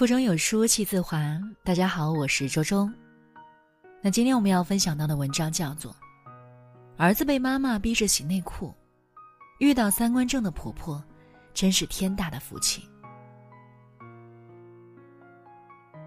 [0.00, 1.38] 腹中有书气自华。
[1.62, 2.88] 大家好，我是周周。
[4.00, 5.92] 那今天我们要分享到的文章叫做
[6.96, 8.68] 《儿子被妈妈逼着洗内裤》，
[9.58, 11.04] 遇到三观正的婆婆，
[11.52, 12.82] 真是天大的福气。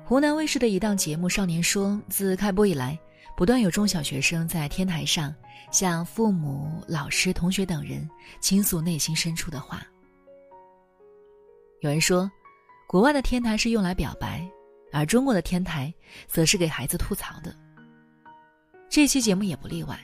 [0.03, 2.99] 湖南卫视的一档节目《少年说》自开播以来，
[3.37, 5.31] 不断有中小学生在天台上
[5.71, 8.09] 向父母、老师、同学等人
[8.41, 9.85] 倾诉内心深处的话。
[11.81, 12.27] 有人说。
[12.93, 14.47] 国外的天台是用来表白，
[14.91, 15.91] 而中国的天台
[16.27, 17.51] 则是给孩子吐槽的。
[18.87, 19.99] 这期节目也不例外。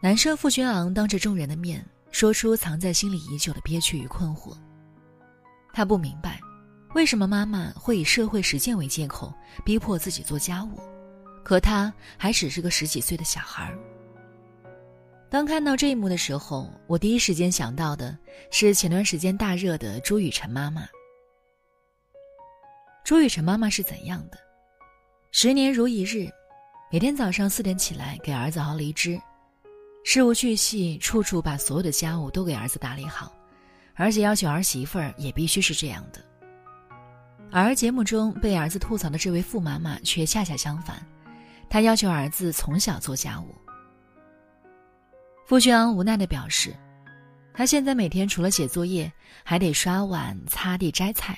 [0.00, 4.56] 男生傅轩昂当着众人的面说出藏在心里已久的憋屈与困惑。
[5.72, 6.38] 他不明白，
[6.94, 9.34] 为什么妈妈会以社会实践为借口
[9.64, 10.78] 逼迫自己做家务，
[11.42, 13.76] 可他还只是个十几岁的小孩儿。
[15.28, 18.16] 当看到这一幕的时候，我第一时间想到的
[18.52, 20.82] 是前段时间大热的朱雨辰妈妈。
[23.04, 24.38] 朱雨辰妈妈是怎样的？
[25.32, 26.28] 十年如一日，
[26.92, 29.20] 每天早上四点起来给儿子熬梨汁，
[30.04, 33.32] 事无巨细，处处把所有的家务都给儿子打理好，
[33.94, 36.24] 而且要求儿媳妇儿也必须是这样的。
[37.50, 41.04] 而节目中被儿子吐槽的这位傅妈妈却恰恰相反，
[41.68, 43.54] 她要求儿子从小做家务。
[45.46, 46.72] 傅轩昂无奈地表示，
[47.52, 51.36] 他现在每天除了写作业，还得刷碗、擦地、摘菜。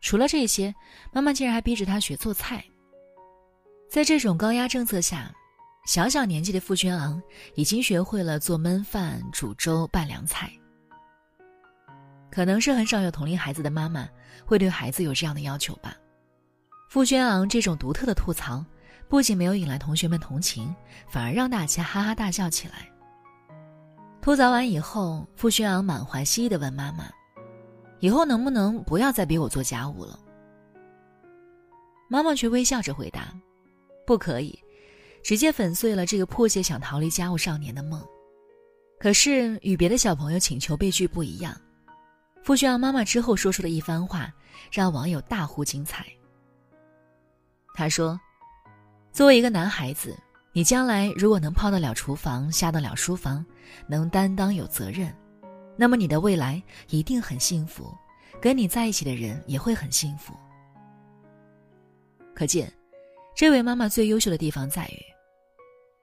[0.00, 0.74] 除了这些，
[1.12, 2.64] 妈妈竟然还逼着他学做菜。
[3.90, 5.32] 在这种高压政策下，
[5.86, 7.20] 小小年纪的傅轩昂
[7.54, 10.50] 已经学会了做焖饭、煮粥、拌凉菜。
[12.30, 14.08] 可能是很少有同龄孩子的妈妈
[14.44, 15.96] 会对孩子有这样的要求吧。
[16.90, 18.64] 傅轩昂这种独特的吐槽，
[19.08, 20.74] 不仅没有引来同学们同情，
[21.08, 22.88] 反而让大家哈哈大笑起来。
[24.20, 27.10] 吐槽完以后，傅轩昂满怀希冀地问妈妈。
[28.00, 30.18] 以后能不能不要再逼我做家务了？
[32.08, 33.32] 妈妈却微笑着回答
[34.06, 34.58] ：“不可以。”
[35.20, 38.02] 直接粉碎了这个迫切想逃离家务少年的梦。
[39.00, 41.54] 可是与别的小朋友请求被拒不一样，
[42.42, 44.32] 傅轩阳妈妈之后说出的一番话，
[44.72, 46.06] 让网友大呼精彩。
[47.74, 48.18] 他说
[49.12, 50.16] ：“作为一个男孩子，
[50.52, 53.44] 你将来如果能泡得了厨房，下得了书房，
[53.86, 55.14] 能担当有责任。”
[55.80, 57.96] 那么你的未来一定很幸福，
[58.40, 60.34] 跟你在一起的人也会很幸福。
[62.34, 62.72] 可见，
[63.32, 64.98] 这位妈妈最优秀的地方在于，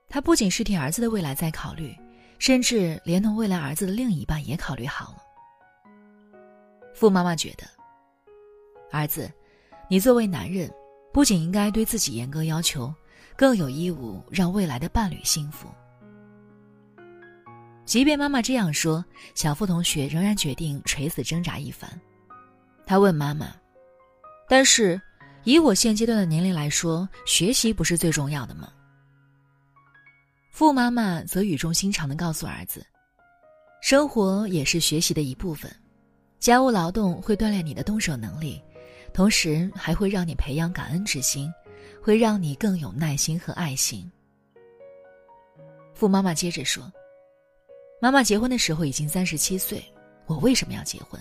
[0.08, 1.94] 她不仅是替儿子的未来在考虑，
[2.40, 5.18] 甚至连同未来儿子的另一半也考虑好了。
[6.94, 7.68] 傅妈妈觉得，
[8.92, 9.30] 儿子，
[9.90, 10.74] 你作为男人，
[11.12, 12.94] 不仅应该对自己严格要求，
[13.36, 15.68] 更有义务让未来的伴侣幸福。
[17.86, 21.90] 即便妈妈这样说，小付同学仍然决定垂死挣扎一番。
[22.84, 23.56] 他问妈妈
[24.50, 25.00] ：“但是，
[25.44, 28.72] 以我现阶段的年龄来说，学习不是最重要的吗？”
[30.52, 32.84] 付妈妈则语重心长地告诉儿子
[33.82, 35.72] ：“生活也是学习的一部分，
[36.40, 38.60] 家务劳动会锻炼你的动手能力，
[39.14, 41.54] 同时还会让你培养感恩之心，
[42.02, 44.12] 会让你更有耐心和爱心。”
[45.94, 46.92] 付妈妈接着说。
[48.02, 49.84] 妈妈结婚的时候已经三十七岁，
[50.28, 51.20] 我为什么要结婚？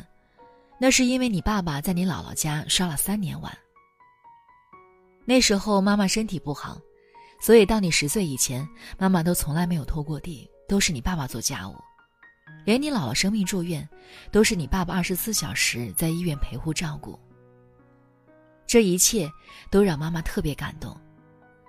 [0.79, 3.57] 那是因为你爸爸在你姥姥家刷了三年碗。
[5.25, 6.77] 那时候妈妈身体不好，
[7.41, 8.69] 所以到你十岁以前，
[8.99, 11.75] 妈妈都从来没有拖过地，都是你爸爸做家务。
[12.65, 13.89] 连你姥姥生病住院，
[14.33, 17.19] 都是你爸爸二十四小时在医院陪护照顾。
[18.67, 19.31] 这一切
[19.71, 20.95] 都让妈妈特别感动，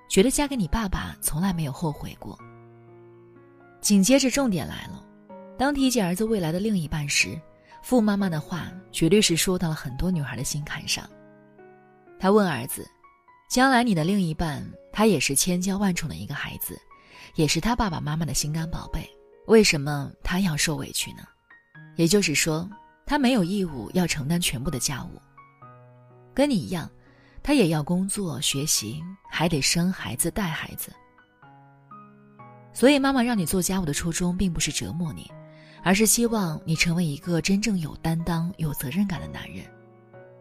[0.10, 2.38] 觉得嫁给你爸爸从来没有后悔过。
[3.86, 5.06] 紧接着，重点来了。
[5.60, 7.40] 当提起儿子未来的另一半时，
[7.84, 11.08] 傅妈妈的话绝对是说到了很多女孩的心坎上。
[12.18, 12.84] 她问儿子
[13.48, 16.76] ：“将来你的另一半，他也是千娇万宠的一个孩子，
[17.36, 19.08] 也是他爸爸妈妈的心肝宝贝，
[19.46, 21.20] 为什么他要受委屈呢？
[21.96, 22.68] 也就是说，
[23.06, 25.22] 他没有义务要承担全部的家务。
[26.34, 26.90] 跟你一样，
[27.44, 29.00] 他也要工作学习，
[29.30, 30.92] 还得生孩子带孩子。”
[32.76, 35.32] 所以，妈妈让你做家务的初衷，并不是折磨你，
[35.82, 39.66] 而是希望你成为一个真正有担当、有责任感的男人，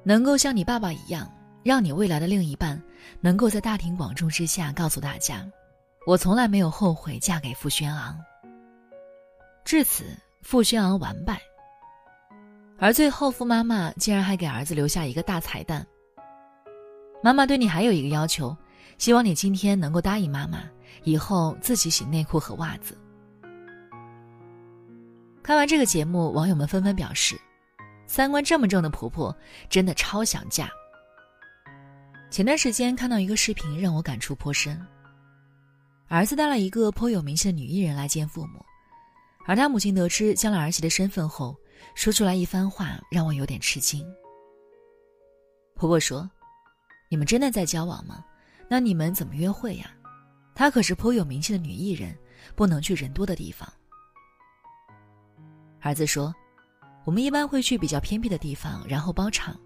[0.03, 1.33] 能够像你爸爸一样，
[1.63, 2.83] 让你未来的另一半
[3.21, 5.49] 能够在大庭广众之下告诉大家
[6.09, 8.19] ：“我从来没有后悔嫁给傅轩昂。”
[9.65, 10.05] 至此，
[10.43, 11.41] 傅轩昂完败。
[12.81, 15.87] 而最后，傅妈妈竟然还给儿子留下一个大彩蛋
[17.23, 18.55] ：“妈妈对你还有一个要求，
[18.99, 20.65] 希望你今天能够答应妈妈。”
[21.03, 22.97] 以后自己洗内裤和袜子。
[25.43, 27.39] 看完这个节目，网友们纷纷表示
[28.07, 29.37] ：“三观这么正的婆婆，
[29.69, 30.71] 真的超想嫁。”
[32.31, 34.81] 前段时间看到一个视频，让我感触颇深。
[36.09, 38.65] 儿子带了一个颇有名气的女艺人来见父母，
[39.47, 41.57] 而他母亲得知将来儿媳的身份后，
[41.95, 44.07] 说出来一番话，让我有点吃惊。
[45.75, 46.31] 婆婆说
[47.11, 48.25] ：“你们真的在交往吗？
[48.69, 49.91] 那你们怎么约会呀？
[50.55, 52.17] 她可是颇有名气的女艺人，
[52.55, 53.71] 不能去人多的地方。”
[55.81, 56.35] 儿子说
[57.05, 59.59] ：“我们一般会去比较偏僻的地方，然后包场。”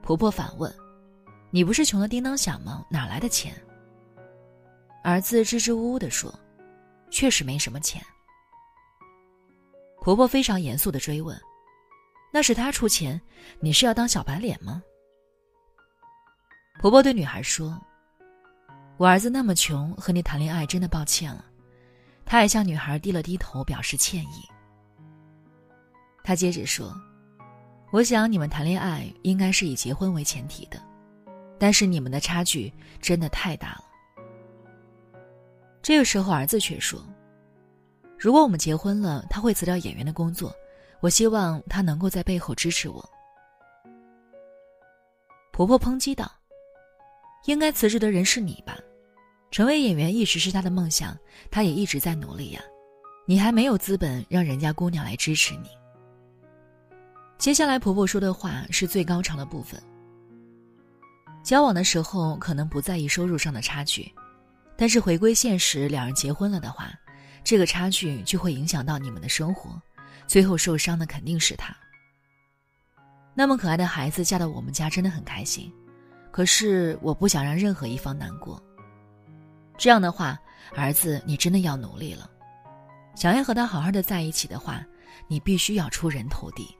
[0.00, 0.74] 婆婆反问
[1.50, 2.86] ：“你不是穷的叮当响吗？
[2.90, 3.54] 哪来的钱？”
[5.04, 6.32] 儿子支支吾吾地说
[7.10, 8.02] ：“确实没什么钱。”
[10.00, 11.38] 婆婆非常严肃地追问
[12.32, 13.20] ：“那是他出钱，
[13.60, 14.82] 你是要当小白脸吗？”
[16.80, 17.78] 婆婆对女孩说
[18.98, 21.44] ：“我儿子那么穷，和你谈恋爱真的抱歉了。”
[22.26, 24.46] 他还向女孩低了低头，表示歉意。
[26.22, 26.94] 他接着说。
[27.90, 30.78] 我想你们谈恋爱应该是以结婚为前提的，
[31.58, 33.84] 但是你们的差距真的太大了。
[35.80, 37.02] 这个时候，儿子却说
[38.20, 40.54] ：“如果我们结婚了，他会辞掉演员的工作，
[41.00, 43.02] 我希望他能够在背后支持我。”
[45.50, 46.30] 婆婆抨击道
[47.48, 48.76] ：“应该辞职的人是你吧？
[49.50, 51.16] 成为演员一直是他的梦想，
[51.50, 52.60] 他也一直在努力呀，
[53.26, 55.68] 你还没有资本让人家姑娘来支持你。”
[57.38, 59.80] 接下来，婆婆说的话是最高潮的部分。
[61.44, 64.12] 交往的时候可能不在意收入上的差距，
[64.76, 66.90] 但是回归现实，两人结婚了的话，
[67.42, 69.80] 这个差距就会影响到你们的生活，
[70.26, 71.74] 最后受伤的肯定是他。
[73.34, 75.72] 那么可爱的孩子嫁到我们家真的很开心，
[76.32, 78.60] 可是我不想让任何一方难过。
[79.78, 80.38] 这样的话，
[80.74, 82.28] 儿子，你真的要努力了。
[83.14, 84.84] 想要和他好好的在一起的话，
[85.28, 86.76] 你必须要出人头地。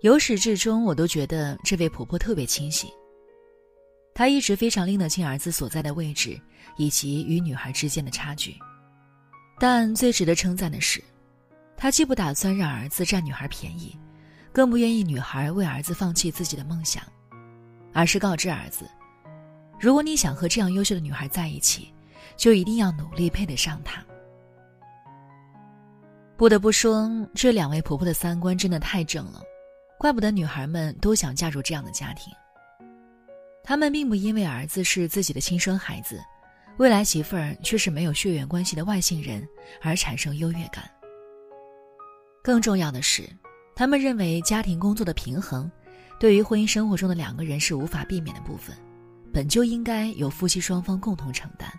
[0.00, 2.90] 由始至终，我都觉得这位婆婆特别清醒。
[4.14, 6.38] 她一直非常拎得清儿子所在的位置，
[6.76, 8.56] 以及与女孩之间的差距。
[9.58, 11.02] 但最值得称赞的是，
[11.76, 13.96] 她既不打算让儿子占女孩便宜，
[14.52, 17.02] 更不愿意女孩为儿子放弃自己的梦想，
[17.92, 18.84] 而是告知儿子：
[19.82, 21.92] 如果你想和这样优秀的女孩在一起，
[22.36, 24.00] 就一定要努力配得上她。
[26.36, 29.42] 不得不说，这两位婆婆的三观真的太正了。
[29.98, 32.32] 怪不得女孩们都想嫁入这样的家庭。
[33.64, 36.22] 他们并不因为儿子是自己的亲生孩子，
[36.76, 39.44] 未来媳妇儿却是没有血缘关系的外姓人
[39.80, 40.88] 而产生优越感。
[42.40, 43.28] 更重要的是，
[43.74, 45.68] 他们认为家庭工作的平衡，
[46.20, 48.76] 对于婚姻生活中的两个人是无法避免的部分，
[49.32, 51.72] 本就应该由夫妻双方共同承担。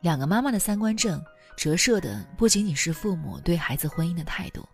[0.00, 1.22] 两个妈妈的三观正，
[1.56, 4.66] 折射的不仅仅是父母对孩子婚姻的态度。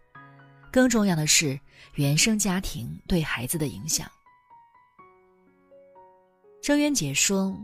[0.70, 1.58] 更重要的是，
[1.94, 4.10] 原生家庭对孩子的影响。
[6.62, 7.56] 郑渊洁说：“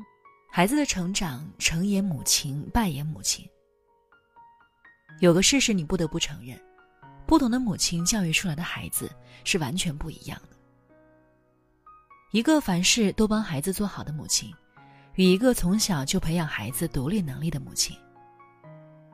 [0.50, 3.44] 孩子的成长，成也母亲，败也母亲。
[5.20, 6.58] 有个事实你不得不承认，
[7.26, 9.10] 不同的母亲教育出来的孩子
[9.44, 10.56] 是完全不一样的。
[12.30, 14.52] 一个凡事都帮孩子做好的母亲，
[15.14, 17.96] 与一个从小就培养孩子独立能力的母亲，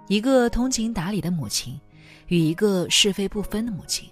[0.09, 1.79] 一个通情达理的母亲。”
[2.29, 4.11] 与一个是非不分的母亲，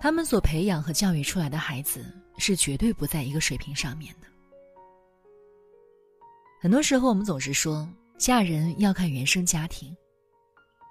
[0.00, 2.02] 他们所培养和教育出来的孩子
[2.38, 4.26] 是绝对不在一个水平上面的。
[6.62, 7.86] 很多时候，我们总是说
[8.18, 9.94] 嫁人要看原生家庭，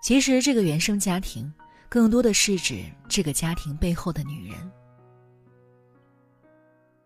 [0.03, 1.51] 其实这个原生家庭
[1.89, 4.71] 更多的是指这个家庭背后的女人。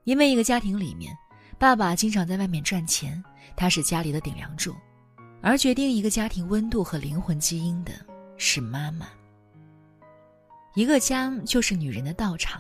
[0.04, 1.16] 因为一个家庭里面，
[1.58, 3.24] 爸爸经常在外面赚钱，
[3.56, 4.76] 他是家里的顶梁柱，
[5.42, 7.94] 而决定一个家庭温度和灵魂基因的。
[8.44, 9.08] 是妈妈。
[10.74, 12.60] 一个家就是女人的道场，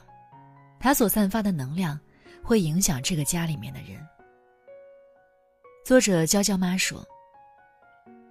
[0.79, 1.99] 她所散发的能量
[2.43, 3.99] 会影响这个家里面的人。
[5.83, 7.03] 作者娇娇妈说：“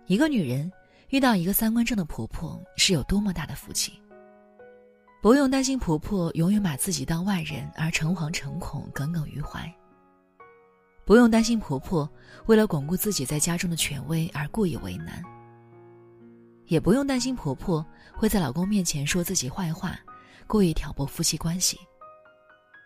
[0.06, 0.70] 一个女人
[1.08, 4.00] 遇到一个三观正的婆婆是有多么大的福气，
[5.22, 9.70] 不用担心婆婆永远把自己当外人而诚惶诚恐、耿耿于怀，
[11.04, 12.10] 不用担心婆婆
[12.46, 15.22] 为了巩固自己在家中的权威而故意为难。”
[16.66, 17.84] 也不用担心婆婆
[18.14, 19.98] 会在老公面前说自己坏话，
[20.46, 21.76] 故意挑拨夫妻关系；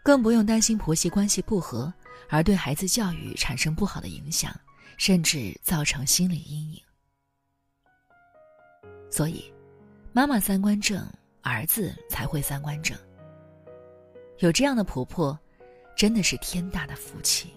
[0.02, 1.92] 更不用担心婆媳关系不和
[2.30, 4.58] 而对孩子教育产生不好的影响，
[4.96, 6.80] 甚至造成心理阴影。
[9.10, 9.44] 所以，
[10.12, 11.06] 妈妈三观正，
[11.44, 12.96] 儿子才会三观正。
[14.38, 15.38] 有这样的婆婆，
[15.94, 17.52] 真的是天大的福气。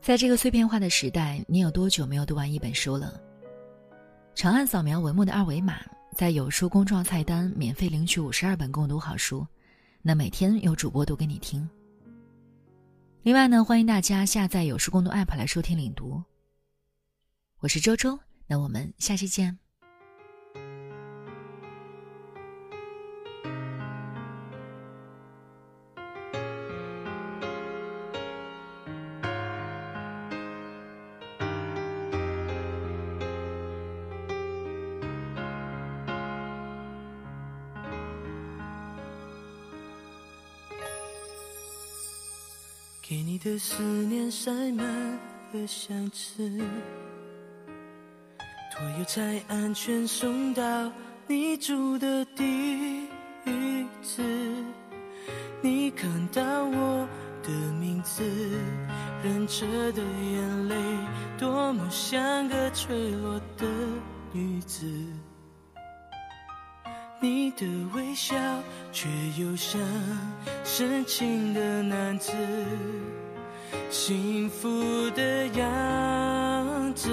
[0.00, 3.20] 在这个碎片化的时代，你有多久没有读完一本书了？
[4.34, 5.80] 长按扫描文末的二维码，
[6.16, 9.46] 在有书公众号菜单免费领取五十二本共读好书，
[10.00, 11.68] 那每天有主播读给你听。
[13.22, 16.22] 另外呢，欢迎大家下载有书共读 App 来收听领读。
[17.60, 19.67] 我是周周，那我们下期见。
[43.08, 44.86] 给你的思念塞满
[45.54, 46.46] 了箱子，
[48.70, 50.92] 托邮才安全送到
[51.26, 53.06] 你住的地
[54.02, 54.22] 址。
[55.62, 57.08] 你看到我
[57.42, 57.48] 的
[57.80, 58.22] 名字，
[59.24, 60.76] 忍着的眼泪，
[61.38, 63.66] 多么像个坠落的
[64.34, 64.86] 女子。
[67.20, 68.36] 你的微笑，
[68.92, 69.80] 却又像
[70.62, 72.32] 深情的男子，
[73.90, 77.10] 幸福的样子。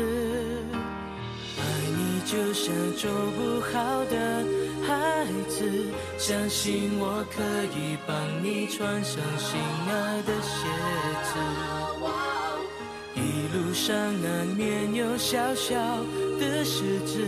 [1.57, 1.63] 爱
[1.97, 4.45] 你就像做不好的
[4.87, 5.87] 孩子，
[6.19, 7.41] 相信我可
[7.75, 9.59] 以帮你穿上心
[9.89, 10.67] 爱的鞋
[11.23, 11.33] 子。
[13.15, 15.73] 一路上难免有小小
[16.39, 17.25] 的失子，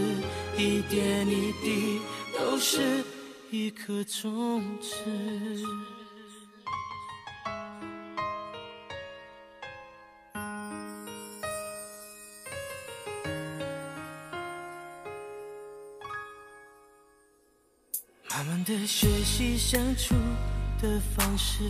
[0.55, 1.99] 一点一滴。
[2.39, 3.03] 都是
[3.49, 4.89] 一颗种子。
[18.29, 20.13] 慢慢的学习相处
[20.79, 21.63] 的方式，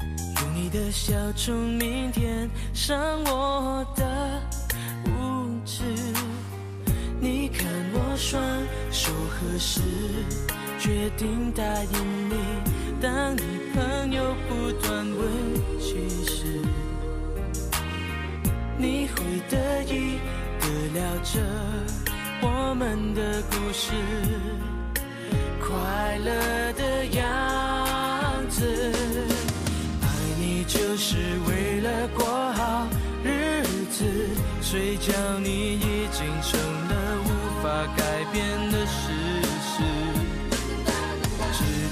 [0.00, 4.03] 用你的笑聪明填上我的
[9.54, 9.80] 可是，
[10.80, 12.34] 决定答应你，
[13.00, 13.40] 当你
[13.72, 15.94] 朋友不断问起
[16.26, 16.60] 时，
[18.76, 20.18] 你会得意
[20.58, 21.40] 的聊着
[22.42, 23.92] 我们的故事，
[25.60, 27.24] 快乐的样
[28.50, 28.92] 子。
[30.02, 30.04] 爱
[30.40, 32.88] 你就是为了过好
[33.22, 34.04] 日子，
[34.60, 35.53] 睡觉你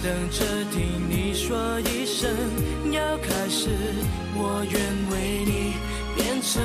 [0.03, 2.29] 等着听你说一声
[2.91, 3.69] 要开始。
[4.35, 4.81] 我愿
[5.13, 5.75] 为你
[6.17, 6.61] 变成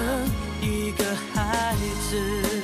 [0.60, 1.76] 一个孩
[2.10, 2.57] 子。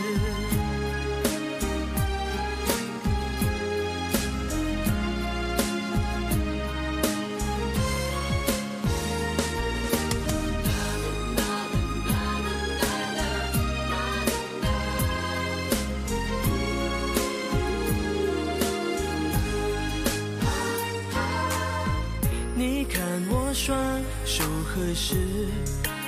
[24.95, 25.15] 是，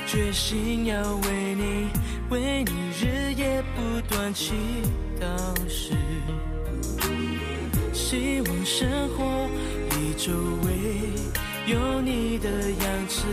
[0.06, 1.88] 决心要为你，
[2.30, 4.54] 为你日夜不断祈
[5.20, 5.26] 祷
[5.68, 5.92] 时，
[7.92, 9.48] 希望生活
[9.90, 10.32] 里周
[10.64, 11.10] 围
[11.66, 13.24] 有你的样子，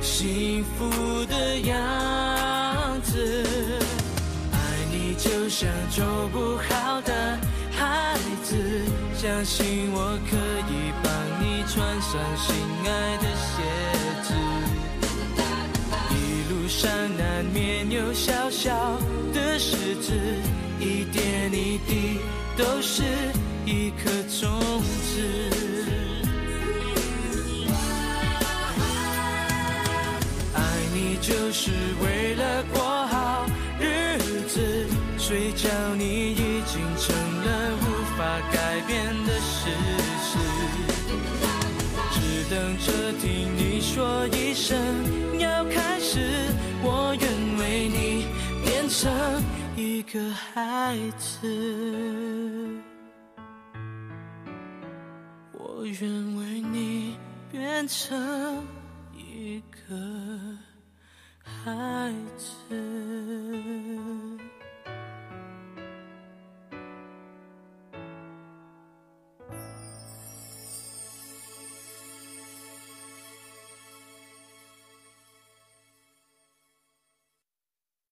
[0.00, 3.44] 幸福的样子。
[4.52, 4.56] 爱
[4.90, 7.38] 你就像做不好的
[7.70, 8.56] 孩子，
[9.14, 10.36] 相信我可
[10.72, 11.12] 以帮
[11.42, 11.48] 你。
[11.68, 13.97] 穿上心爱的鞋，
[16.68, 18.70] 上难免有小小
[19.32, 20.12] 的失子，
[20.78, 22.18] 一点一滴
[22.58, 23.02] 都是
[23.64, 25.22] 一颗种子。
[30.54, 30.60] 爱
[30.92, 31.70] 你就是
[32.04, 32.62] 为了
[50.10, 51.46] 个孩子，
[55.52, 57.14] 我愿为你
[57.52, 58.66] 变成
[59.14, 59.94] 一个
[61.42, 62.54] 孩子。